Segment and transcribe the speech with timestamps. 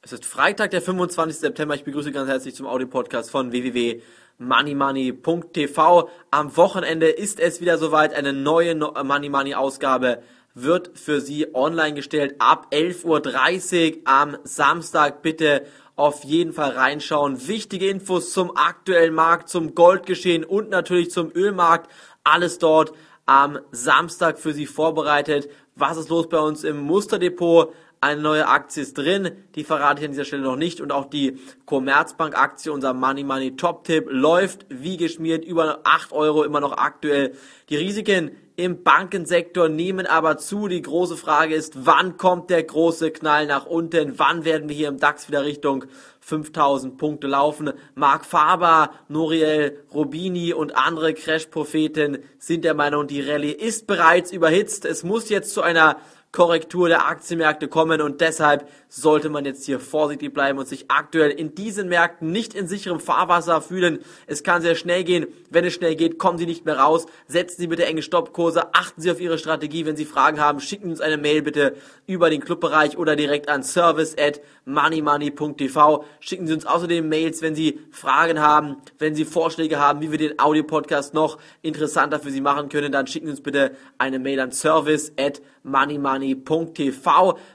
[0.00, 1.40] Es ist Freitag, der 25.
[1.40, 1.74] September.
[1.74, 6.08] Ich begrüße ganz herzlich zum Audio-Podcast von www.moneymoney.tv.
[6.30, 8.14] Am Wochenende ist es wieder soweit.
[8.14, 10.22] Eine neue Money Money Ausgabe
[10.54, 15.22] wird für Sie online gestellt ab 11.30 Uhr am Samstag.
[15.22, 15.66] Bitte
[15.96, 17.48] auf jeden Fall reinschauen.
[17.48, 21.90] Wichtige Infos zum aktuellen Markt, zum Goldgeschehen und natürlich zum Ölmarkt.
[22.22, 22.92] Alles dort
[23.26, 25.48] am Samstag für Sie vorbereitet.
[25.78, 27.72] Was ist los bei uns im Musterdepot?
[28.00, 30.80] Eine neue Aktie ist drin, die verrate ich an dieser Stelle noch nicht.
[30.80, 36.60] Und auch die Commerzbank-Aktie, unser Money Money Top-Tipp, läuft wie geschmiert, über 8 Euro immer
[36.60, 37.34] noch aktuell.
[37.70, 40.66] Die Risiken im Bankensektor nehmen aber zu.
[40.66, 44.18] Die große Frage ist, wann kommt der große Knall nach unten?
[44.18, 45.84] Wann werden wir hier im DAX wieder Richtung
[46.20, 47.72] 5000 Punkte laufen?
[47.94, 54.84] Mark Faber, Noriel Robini und andere Crash-Propheten sind der Meinung, die Rallye ist bereits überhitzt.
[54.84, 55.96] Es muss jetzt zu einer
[56.30, 61.30] Korrektur der Aktienmärkte kommen und deshalb sollte man jetzt hier vorsichtig bleiben und sich aktuell
[61.30, 64.00] in diesen Märkten nicht in sicherem Fahrwasser fühlen.
[64.26, 65.26] Es kann sehr schnell gehen.
[65.50, 67.06] Wenn es schnell geht, kommen Sie nicht mehr raus.
[67.26, 68.74] Setzen Sie bitte enge Stoppkurse.
[68.74, 69.86] Achten Sie auf Ihre Strategie.
[69.86, 71.76] Wenn Sie Fragen haben, schicken Sie uns eine Mail bitte
[72.06, 76.04] über den Clubbereich oder direkt an service at moneymoney.tv.
[76.20, 80.18] Schicken Sie uns außerdem Mails, wenn Sie Fragen haben, wenn Sie Vorschläge haben, wie wir
[80.18, 84.40] den Audio-Podcast noch interessanter für Sie machen können, dann schicken Sie uns bitte eine Mail
[84.40, 86.17] an service at moneymoney.tv.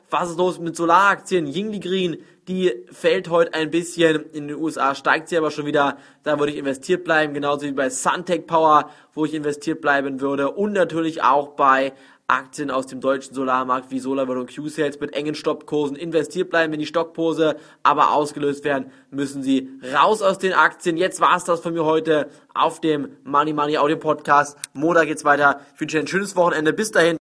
[0.09, 1.47] Was ist los mit Solaraktien?
[1.47, 4.25] Yingli Green, die fällt heute ein bisschen.
[4.31, 5.97] In den USA steigt sie aber schon wieder.
[6.23, 7.34] Da würde ich investiert bleiben.
[7.34, 10.52] Genauso wie bei Suntech Power, wo ich investiert bleiben würde.
[10.52, 11.94] Und natürlich auch bei
[12.28, 16.80] Aktien aus dem deutschen Solarmarkt wie SolarWorld und Q-Sales mit engen Stoppkursen investiert bleiben, wenn
[16.80, 20.97] die Stockpose aber ausgelöst werden, müssen Sie raus aus den Aktien.
[20.97, 24.58] Jetzt war's das von mir heute auf dem Money Money Audio Podcast.
[24.73, 25.61] Montag geht's weiter.
[25.75, 26.73] Ich wünsche Ihnen ein schönes Wochenende.
[26.73, 27.23] Bis dahin.